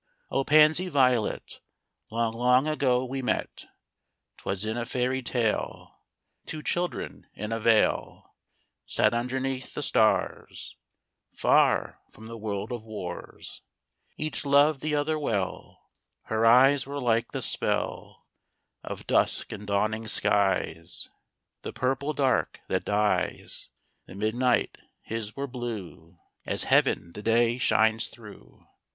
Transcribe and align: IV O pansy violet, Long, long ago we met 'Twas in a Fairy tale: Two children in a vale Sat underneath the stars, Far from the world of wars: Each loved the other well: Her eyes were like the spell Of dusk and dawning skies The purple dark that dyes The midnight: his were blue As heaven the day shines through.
IV 0.01 0.27
O 0.31 0.43
pansy 0.43 0.89
violet, 0.89 1.59
Long, 2.09 2.33
long 2.33 2.67
ago 2.67 3.05
we 3.05 3.21
met 3.21 3.67
'Twas 4.37 4.65
in 4.65 4.75
a 4.75 4.83
Fairy 4.83 5.21
tale: 5.21 5.95
Two 6.47 6.63
children 6.63 7.27
in 7.35 7.51
a 7.51 7.59
vale 7.59 8.33
Sat 8.87 9.13
underneath 9.13 9.75
the 9.75 9.83
stars, 9.83 10.75
Far 11.35 11.99
from 12.11 12.25
the 12.25 12.37
world 12.39 12.71
of 12.71 12.81
wars: 12.81 13.61
Each 14.17 14.43
loved 14.43 14.79
the 14.79 14.95
other 14.95 15.19
well: 15.19 15.83
Her 16.23 16.47
eyes 16.47 16.87
were 16.87 16.99
like 16.99 17.31
the 17.31 17.43
spell 17.43 18.25
Of 18.83 19.05
dusk 19.05 19.51
and 19.51 19.67
dawning 19.67 20.07
skies 20.07 21.09
The 21.61 21.73
purple 21.73 22.13
dark 22.13 22.59
that 22.69 22.85
dyes 22.85 23.69
The 24.07 24.15
midnight: 24.15 24.79
his 25.03 25.35
were 25.35 25.45
blue 25.45 26.17
As 26.43 26.63
heaven 26.63 27.11
the 27.13 27.21
day 27.21 27.59
shines 27.59 28.07
through. 28.07 28.65